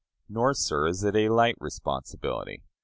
Nor, 0.27 0.55
sir, 0.55 0.87
is 0.87 1.03
it 1.03 1.15
a 1.15 1.29
light 1.29 1.57
responsibility. 1.59 2.63